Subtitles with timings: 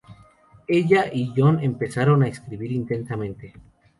[0.67, 3.53] Ella y Jon empezaron a escribir intensamente.